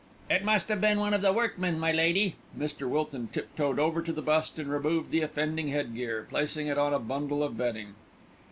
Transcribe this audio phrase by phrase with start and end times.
[0.31, 2.89] "It must have been one of the workmen, my lady." Mr.
[2.89, 6.97] Wilton tiptoed over to the bust and removed the offending headgear, placing it on a
[6.97, 7.93] bundle of bedding.